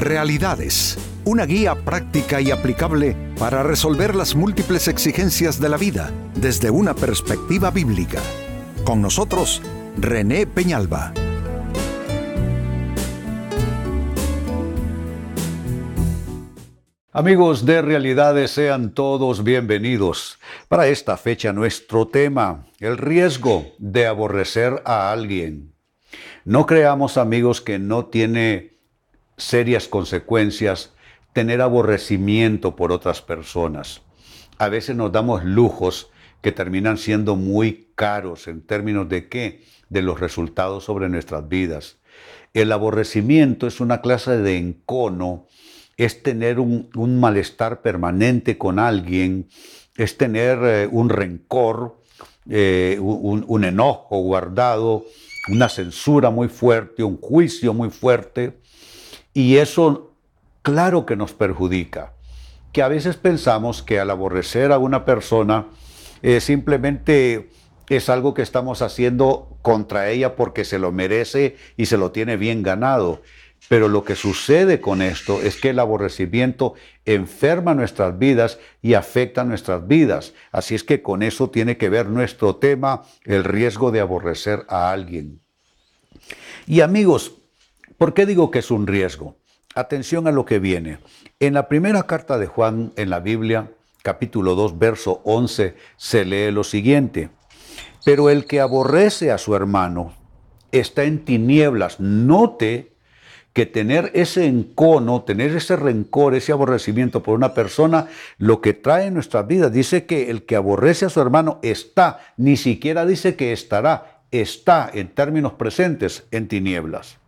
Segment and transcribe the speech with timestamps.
[0.00, 6.70] Realidades, una guía práctica y aplicable para resolver las múltiples exigencias de la vida desde
[6.70, 8.18] una perspectiva bíblica.
[8.82, 9.60] Con nosotros,
[9.98, 11.12] René Peñalba.
[17.12, 20.38] Amigos de Realidades, sean todos bienvenidos.
[20.68, 25.74] Para esta fecha nuestro tema, el riesgo de aborrecer a alguien.
[26.46, 28.79] No creamos amigos que no tiene
[29.40, 30.92] serias consecuencias
[31.32, 34.02] tener aborrecimiento por otras personas.
[34.58, 36.10] A veces nos damos lujos
[36.42, 39.64] que terminan siendo muy caros en términos de qué?
[39.88, 41.98] De los resultados sobre nuestras vidas.
[42.52, 45.46] El aborrecimiento es una clase de encono,
[45.96, 46.88] es tener un,
[47.20, 49.48] malestar permanente con alguien,
[49.96, 52.00] es tener eh, un rencor,
[52.48, 55.04] eh, un enojo guardado,
[55.48, 58.60] una censura muy fuerte, un juicio muy fuerte.
[59.32, 60.12] Y eso,
[60.62, 62.12] claro que nos perjudica.
[62.72, 65.66] Que a veces pensamos que al aborrecer a una persona,
[66.22, 67.50] eh, simplemente
[67.88, 72.36] es algo que estamos haciendo contra ella porque se lo merece y se lo tiene
[72.36, 73.22] bien ganado.
[73.68, 76.74] Pero lo que sucede con esto es que el aborrecimiento
[77.04, 80.34] enferma nuestras vidas y afecta nuestras vidas.
[80.50, 84.90] Así es que con eso tiene que ver nuestro tema, el riesgo de aborrecer a
[84.92, 85.40] alguien.
[86.66, 87.39] Y amigos,
[87.98, 89.36] ¿Por qué digo que es un riesgo?
[89.74, 90.98] Atención a lo que viene.
[91.38, 93.70] En la primera carta de Juan en la Biblia,
[94.02, 97.30] capítulo 2, verso 11, se lee lo siguiente.
[98.04, 100.14] Pero el que aborrece a su hermano
[100.72, 102.00] está en tinieblas.
[102.00, 102.94] Note
[103.52, 108.06] que tener ese encono, tener ese rencor, ese aborrecimiento por una persona,
[108.38, 112.20] lo que trae en nuestras vidas, dice que el que aborrece a su hermano está,
[112.36, 117.19] ni siquiera dice que estará, está en términos presentes en tinieblas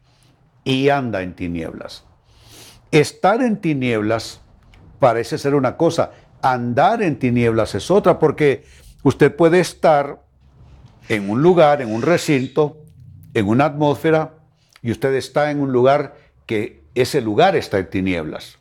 [0.64, 2.05] y anda en tinieblas.
[2.91, 4.41] Estar en tinieblas
[4.98, 8.64] parece ser una cosa, andar en tinieblas es otra, porque
[9.02, 10.23] usted puede estar
[11.08, 12.84] en un lugar, en un recinto,
[13.34, 14.34] en una atmósfera,
[14.83, 18.58] y usted está en un lugar que ese lugar está en tinieblas.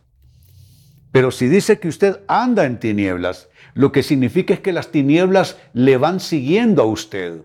[1.12, 5.57] Pero si dice que usted anda en tinieblas, lo que significa es que las tinieblas
[5.73, 7.41] le van siguiendo a usted,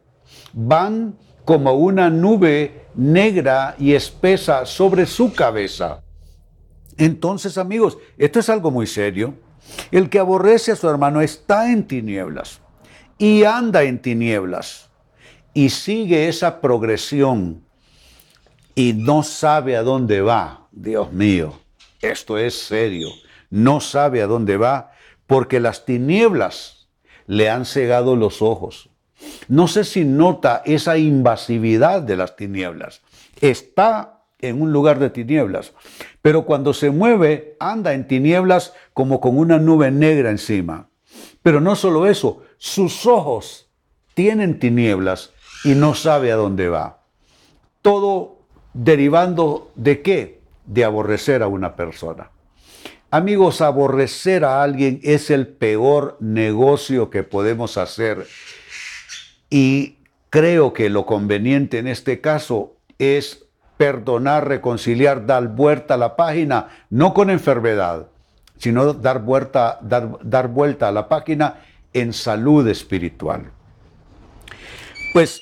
[0.53, 6.03] van como una nube negra y espesa sobre su cabeza.
[6.97, 9.35] Entonces, amigos, esto es algo muy serio.
[9.91, 12.61] El que aborrece a su hermano está en tinieblas
[13.19, 14.89] y anda en tinieblas
[15.53, 17.65] y sigue esa progresión
[18.75, 20.69] y no sabe a dónde va.
[20.71, 21.59] Dios mío,
[22.01, 23.09] esto es serio.
[23.51, 24.93] No sabe a dónde va
[25.27, 26.89] porque las tinieblas
[27.27, 28.91] le han cegado los ojos.
[29.49, 33.03] No sé si nota esa invasividad de las tinieblas.
[33.41, 35.73] Está en un lugar de tinieblas,
[36.23, 40.89] pero cuando se mueve anda en tinieblas como con una nube negra encima.
[41.43, 43.69] Pero no solo eso, sus ojos
[44.15, 45.33] tienen tinieblas
[45.65, 47.03] y no sabe a dónde va.
[47.83, 48.41] Todo
[48.75, 50.41] derivando de qué?
[50.67, 52.31] De aborrecer a una persona.
[53.11, 58.27] Amigos, aborrecer a alguien es el peor negocio que podemos hacer
[59.51, 59.97] y
[60.31, 63.45] creo que lo conveniente en este caso es
[63.77, 68.07] perdonar, reconciliar, dar vuelta a la página, no con enfermedad,
[68.59, 71.57] sino dar vuelta, dar, dar vuelta a la página
[71.93, 73.51] en salud espiritual.
[75.13, 75.41] Pues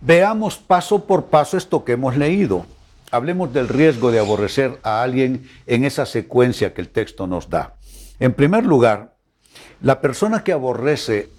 [0.00, 2.66] veamos paso por paso esto que hemos leído.
[3.10, 7.74] Hablemos del riesgo de aborrecer a alguien en esa secuencia que el texto nos da.
[8.20, 9.16] En primer lugar,
[9.80, 11.30] la persona que aborrece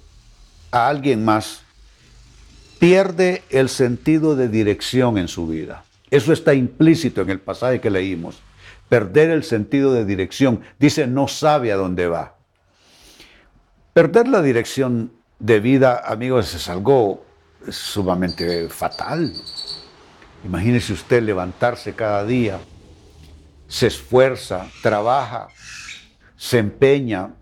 [0.71, 1.61] a alguien más,
[2.79, 5.83] pierde el sentido de dirección en su vida.
[6.11, 8.41] Eso está implícito en el pasaje que leímos.
[8.87, 10.61] Perder el sentido de dirección.
[10.79, 12.35] Dice, no sabe a dónde va.
[13.93, 17.25] Perder la dirección de vida, amigos, es algo
[17.69, 19.33] sumamente fatal.
[20.43, 22.59] Imagínese usted levantarse cada día,
[23.67, 25.49] se esfuerza, trabaja,
[26.37, 27.33] se empeña,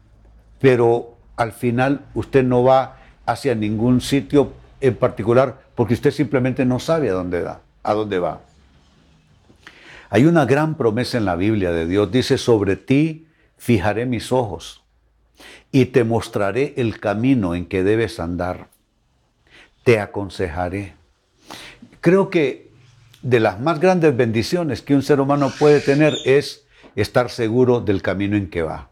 [0.60, 2.98] pero al final usted no va
[3.28, 8.18] hacia ningún sitio en particular porque usted simplemente no sabe a dónde, da, a dónde
[8.18, 8.42] va.
[10.10, 12.12] Hay una gran promesa en la Biblia de Dios.
[12.12, 13.28] Dice, sobre ti
[13.58, 14.84] fijaré mis ojos
[15.72, 18.70] y te mostraré el camino en que debes andar.
[19.84, 20.96] Te aconsejaré.
[22.02, 22.72] Creo que
[23.22, 26.66] de las más grandes bendiciones que un ser humano puede tener es
[26.96, 28.90] estar seguro del camino en que va.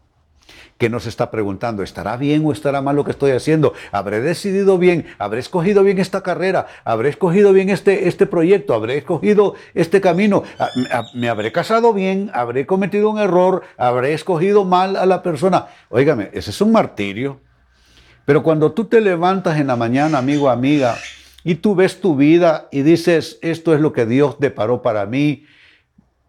[0.78, 3.72] Que nos está preguntando, ¿estará bien o estará mal lo que estoy haciendo?
[3.92, 5.06] ¿Habré decidido bien?
[5.18, 6.66] ¿Habré escogido bien esta carrera?
[6.84, 8.74] ¿Habré escogido bien este, este proyecto?
[8.74, 10.42] ¿Habré escogido este camino?
[10.58, 12.30] Ah, ah, ¿Me habré casado bien?
[12.34, 13.62] ¿Habré cometido un error?
[13.78, 15.66] ¿Habré escogido mal a la persona?
[15.88, 17.40] Óigame, ese es un martirio.
[18.26, 20.96] Pero cuando tú te levantas en la mañana, amigo, amiga,
[21.44, 25.44] y tú ves tu vida y dices, esto es lo que Dios deparó para mí,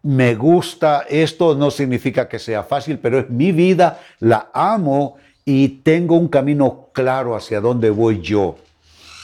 [0.07, 5.67] me gusta, esto no significa que sea fácil, pero es mi vida, la amo y
[5.67, 8.55] tengo un camino claro hacia dónde voy yo.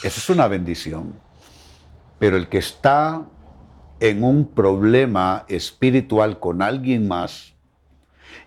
[0.03, 1.13] Eso es una bendición.
[2.19, 3.23] Pero el que está
[4.01, 7.53] en un problema espiritual con alguien más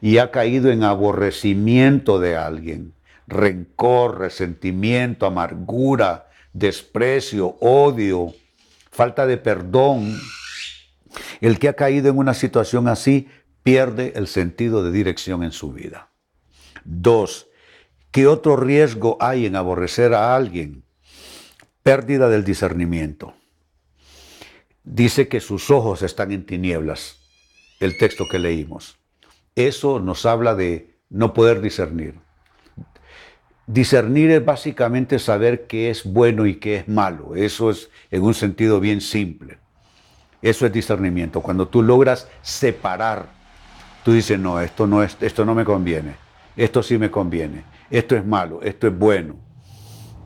[0.02, 2.92] y ha caído en aborrecimiento de alguien,
[3.26, 8.34] rencor, resentimiento, amargura, desprecio, odio,
[8.90, 10.18] falta de perdón,
[11.40, 13.28] el que ha caído en una situación así
[13.62, 16.10] pierde el sentido de dirección en su vida.
[16.84, 17.48] Dos,
[18.10, 20.84] ¿qué otro riesgo hay en aborrecer a alguien?
[21.82, 23.34] Pérdida del discernimiento.
[24.84, 27.18] Dice que sus ojos están en tinieblas,
[27.80, 28.98] el texto que leímos.
[29.56, 32.14] Eso nos habla de no poder discernir.
[33.66, 37.34] Discernir es básicamente saber qué es bueno y qué es malo.
[37.34, 39.58] Eso es en un sentido bien simple.
[40.42, 41.40] Eso es discernimiento.
[41.40, 43.26] Cuando tú logras separar,
[44.04, 46.16] tú dices, no, esto no, es, esto no me conviene,
[46.56, 49.36] esto sí me conviene, esto es malo, esto es bueno.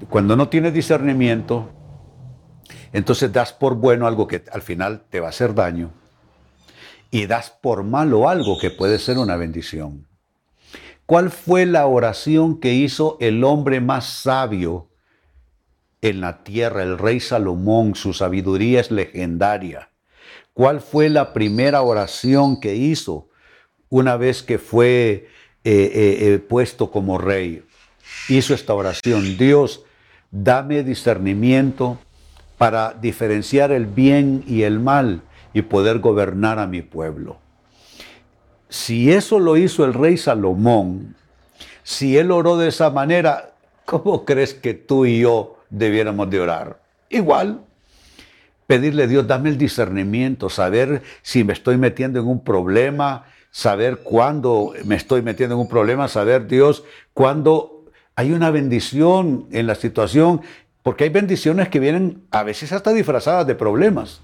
[0.09, 1.71] Cuando no tienes discernimiento,
[2.93, 5.93] entonces das por bueno algo que al final te va a hacer daño
[7.11, 10.07] y das por malo algo que puede ser una bendición.
[11.07, 14.91] ¿Cuál fue la oración que hizo el hombre más sabio
[16.03, 17.97] en la tierra, el rey Salomón?
[17.97, 19.90] Su sabiduría es legendaria.
[20.53, 23.29] ¿Cuál fue la primera oración que hizo
[23.89, 25.29] una vez que fue eh,
[25.65, 27.65] eh, eh, puesto como rey?
[28.29, 29.85] Hizo esta oración, Dios,
[30.31, 31.99] dame discernimiento
[32.59, 35.23] para diferenciar el bien y el mal
[35.55, 37.39] y poder gobernar a mi pueblo.
[38.69, 41.17] Si eso lo hizo el rey Salomón,
[41.83, 43.55] si él oró de esa manera,
[43.85, 46.81] ¿cómo crees que tú y yo debiéramos de orar?
[47.09, 47.65] Igual
[48.71, 54.05] pedirle a Dios, dame el discernimiento, saber si me estoy metiendo en un problema, saber
[54.05, 59.75] cuándo me estoy metiendo en un problema, saber Dios cuándo hay una bendición en la
[59.75, 60.43] situación,
[60.85, 64.21] porque hay bendiciones que vienen a veces hasta disfrazadas de problemas.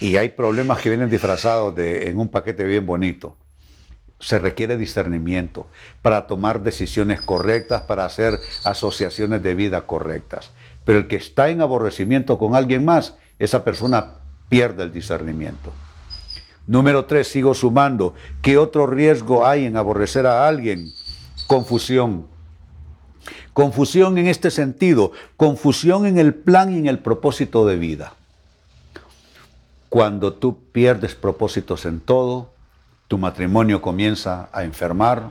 [0.00, 3.38] Y hay problemas que vienen disfrazados de, en un paquete bien bonito.
[4.18, 5.66] Se requiere discernimiento
[6.02, 10.50] para tomar decisiones correctas, para hacer asociaciones de vida correctas.
[10.84, 14.14] Pero el que está en aborrecimiento con alguien más, esa persona
[14.48, 15.72] pierde el discernimiento.
[16.66, 18.14] Número tres, sigo sumando.
[18.40, 20.92] ¿Qué otro riesgo hay en aborrecer a alguien?
[21.46, 22.26] Confusión.
[23.52, 28.14] Confusión en este sentido, confusión en el plan y en el propósito de vida.
[29.88, 32.50] Cuando tú pierdes propósitos en todo,
[33.06, 35.28] tu matrimonio comienza a enfermar,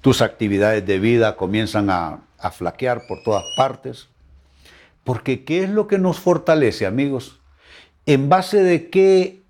[0.00, 4.08] tus actividades de vida comienzan a, a flaquear por todas partes,
[5.06, 7.38] porque ¿qué es lo que nos fortalece, amigos?
[8.06, 9.44] ¿En base de qué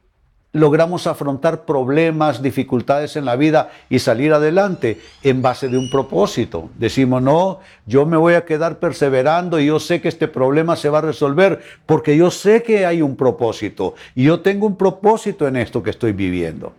[0.53, 5.00] logramos afrontar problemas, dificultades en la vida y salir adelante?
[5.23, 6.69] En base de un propósito.
[6.76, 10.91] Decimos, no, yo me voy a quedar perseverando y yo sé que este problema se
[10.91, 15.48] va a resolver porque yo sé que hay un propósito y yo tengo un propósito
[15.48, 16.75] en esto que estoy viviendo.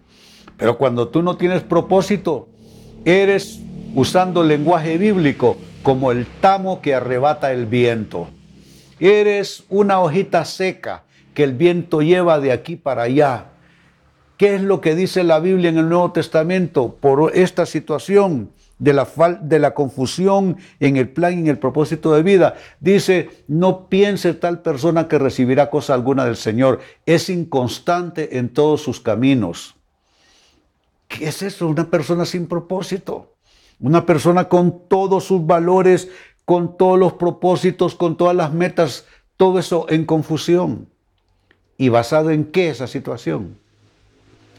[0.56, 2.48] Pero cuando tú no tienes propósito,
[3.06, 3.60] eres,
[3.96, 8.28] usando el lenguaje bíblico, como el tamo que arrebata el viento.
[9.00, 13.52] Eres una hojita seca que el viento lleva de aquí para allá.
[14.38, 18.94] ¿Qué es lo que dice la Biblia en el Nuevo Testamento por esta situación de
[18.94, 22.56] la, confusión en el plan y en el propósito de vida?
[22.80, 26.80] Dice, no piense tal persona que recibirá cosa alguna del Señor.
[27.06, 29.76] Es inconstante en todos sus caminos.
[31.08, 31.68] ¿Qué es eso?
[31.68, 33.34] Una persona sin propósito.
[33.80, 36.10] Una persona con todos sus valores
[36.48, 39.04] con todos los propósitos, con todas las metas,
[39.36, 40.88] todo eso en confusión.
[41.78, 43.58] ¿Y basado en qué esa situación?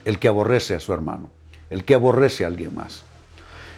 [0.04, 1.30] El que aborrece a su hermano,
[1.70, 3.04] el que aborrece a alguien más.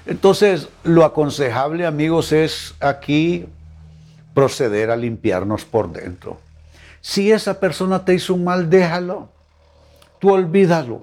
[0.07, 3.47] Entonces, lo aconsejable, amigos, es aquí
[4.35, 6.41] proceder a limpiarnos por dentro.
[7.01, 9.29] Si esa persona te hizo un mal, déjalo.
[10.19, 11.03] Tú olvídalo.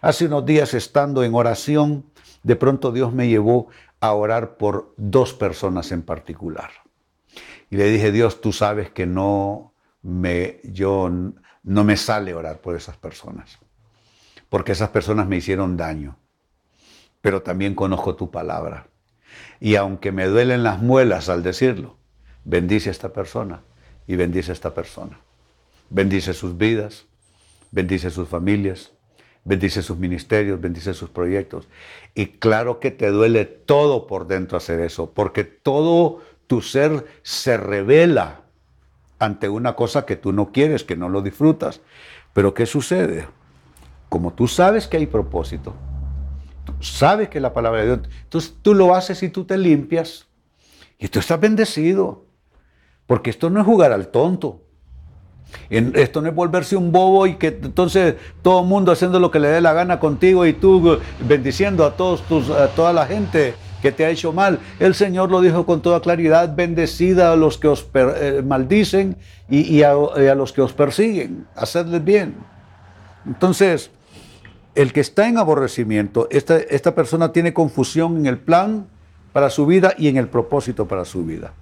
[0.00, 2.06] Hace unos días estando en oración,
[2.42, 3.68] de pronto Dios me llevó
[4.02, 6.70] a orar por dos personas en particular.
[7.70, 11.08] Y le dije, Dios, tú sabes que no me, yo,
[11.62, 13.60] no me sale orar por esas personas,
[14.48, 16.18] porque esas personas me hicieron daño.
[17.22, 18.88] pero también conozco tu palabra.
[19.60, 21.96] Y aunque me duelen las muelas al decirlo,
[22.44, 23.62] bendice a esta persona
[24.08, 25.20] y bendice a esta persona.
[25.88, 27.06] Bendice sus vidas,
[27.70, 28.92] bendice sus familias,
[29.44, 31.68] bendice sus ministerios, bendice sus proyectos.
[32.14, 37.56] Y claro que te duele todo por dentro hacer eso, porque todo tu ser se
[37.56, 38.42] revela
[39.18, 41.80] ante una cosa que tú no quieres, que no lo disfrutas.
[42.32, 43.26] Pero ¿qué sucede?
[44.08, 45.74] Como tú sabes que hay propósito,
[46.80, 50.26] sabes que la palabra de Dios, entonces tú lo haces y tú te limpias
[50.98, 52.26] y tú estás bendecido,
[53.06, 54.62] porque esto no es jugar al tonto.
[55.70, 59.38] Esto no es volverse un bobo y que entonces todo el mundo haciendo lo que
[59.38, 63.92] le dé la gana contigo y tú bendiciendo a, todos tus, toda la gente que
[63.92, 64.60] te ha hecho mal.
[64.78, 69.16] El Señor lo dijo con toda claridad, bendecida a los que os eh, maldicen
[69.50, 69.94] y, a,
[70.34, 72.36] los que os persiguen, hacedles bien.
[73.26, 73.90] Entonces,
[74.74, 78.86] el que está en aborrecimiento, esta, esta persona tiene confusión en el plan
[79.32, 81.52] para su vida y en el propósito para su vida.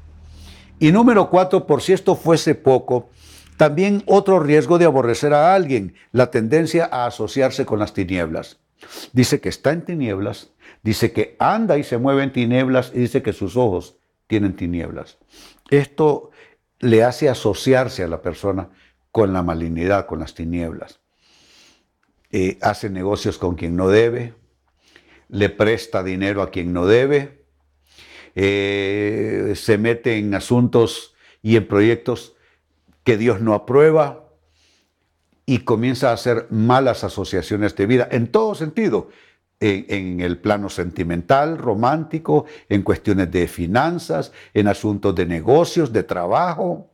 [0.78, 3.08] Y número cuatro, por si esto fuese poco,
[3.60, 8.58] también otro riesgo de aborrecer a alguien, la tendencia a asociarse con las tinieblas.
[9.12, 10.52] Dice que está en tinieblas,
[10.82, 13.98] dice que anda y se mueve en tinieblas y dice que sus ojos
[14.28, 15.18] tienen tinieblas.
[15.68, 16.30] Esto
[16.78, 18.70] le hace asociarse a la persona
[19.12, 21.00] con la malignidad, con las tinieblas.
[22.30, 24.32] Eh, hace negocios con quien no debe,
[25.28, 27.44] le presta dinero a quien no debe,
[28.34, 32.36] eh, se mete en asuntos y en proyectos
[33.10, 34.28] que Dios no aprueba
[35.44, 39.08] y comienza a hacer malas asociaciones de vida en todo sentido,
[39.58, 46.92] en, el plano sentimental, romántico, en cuestiones de finanzas, en asuntos de negocios, de trabajo,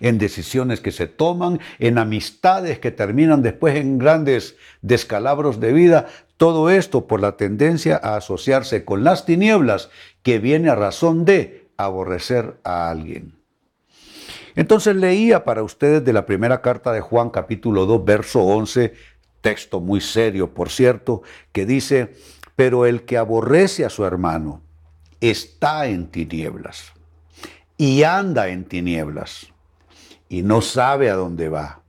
[0.00, 6.06] en decisiones que se toman, en amistades que terminan después en grandes descalabros de vida.
[6.38, 9.90] Todo esto por la tendencia a asociarse con las tinieblas
[10.22, 13.36] que viene a razón de aborrecer a alguien.
[14.56, 18.94] Entonces leía para ustedes de la primera carta de Juan capítulo 2, verso 11,
[19.42, 21.22] texto muy serio, por cierto,
[21.52, 22.16] que dice,
[22.56, 24.62] pero el que aborrece a su hermano
[25.20, 26.94] está en tinieblas
[27.76, 29.48] y anda en tinieblas
[30.30, 31.82] y no sabe a dónde va,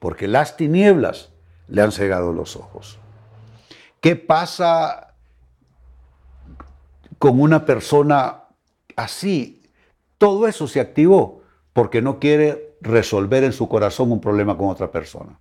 [0.00, 1.30] porque las tinieblas
[1.68, 2.98] le han cegado los ojos.
[4.00, 5.14] ¿Qué pasa
[7.20, 8.46] con una persona
[8.96, 9.62] así?
[10.18, 11.39] Todo eso se activó
[11.72, 15.38] porque no quiere resolver en su corazón un problema con otra persona.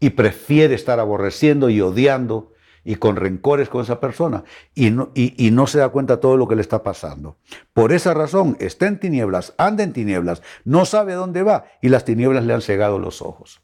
[0.00, 2.52] Y prefiere estar aborreciendo y odiando
[2.84, 4.44] y con rencores con esa persona
[4.74, 7.38] y no, y, no se da cuenta todo lo que le está pasando.
[7.72, 12.04] Por esa razón está en tinieblas, anda en tinieblas, no sabe dónde va y las
[12.04, 13.62] tinieblas le han cegado los ojos.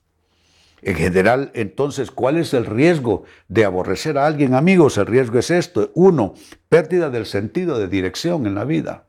[0.82, 4.96] En general, entonces, ¿cuál es el riesgo de aborrecer a alguien, amigos?
[4.96, 5.90] El riesgo es esto.
[5.94, 6.32] Uno,
[6.70, 9.04] pérdida del sentido de dirección en la vida.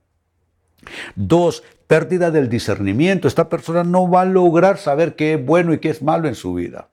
[1.15, 3.27] Dos, pérdida del discernimiento.
[3.27, 6.35] Esta persona no va a lograr saber qué es bueno y qué es malo en
[6.35, 6.87] su vida.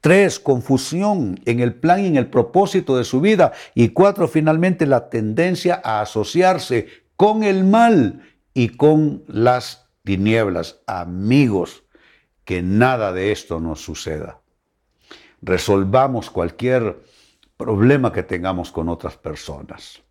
[0.00, 3.52] Tres, confusión en el plan y en el propósito de su vida.
[3.74, 8.22] Y cuatro, finalmente, la tendencia a asociarse con el mal
[8.54, 10.80] y con las tinieblas.
[10.86, 11.84] Amigos,
[12.46, 14.40] que nada de esto nos suceda.
[15.42, 17.02] Resolvamos cualquier
[17.58, 20.05] problema que tengamos con otras personas.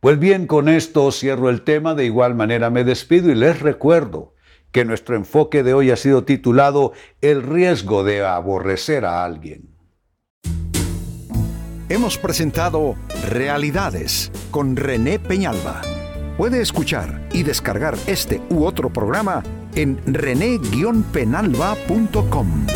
[0.00, 4.34] Pues bien, con esto cierro el tema, de igual manera me despido y les recuerdo
[4.72, 9.70] que nuestro enfoque de hoy ha sido titulado El riesgo de aborrecer a alguien.
[11.90, 12.96] Hemos presentado
[13.28, 15.82] Realidades con René Peñalba.
[16.38, 19.42] Puede escuchar y descargar este u otro programa
[19.74, 22.66] en rene-penalba.com.